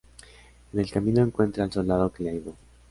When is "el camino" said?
0.79-1.21